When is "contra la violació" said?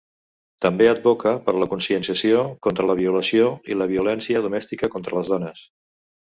2.69-3.53